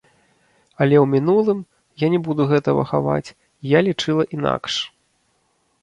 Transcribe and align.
Але 0.85 0.95
ў 1.03 1.05
мінулым, 1.15 1.59
я 2.05 2.11
не 2.15 2.19
буду 2.29 2.49
гэтага 2.55 2.89
хаваць, 2.95 3.35
я 3.77 3.87
лічыла 3.89 4.23
інакш. 4.39 4.73